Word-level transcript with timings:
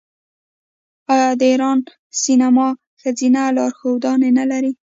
آیا 1.13 1.29
د 1.39 1.41
ایران 1.51 1.79
سینما 2.23 2.67
ښځینه 3.01 3.41
لارښودانې 3.55 4.29
نلري؟ 4.39 4.71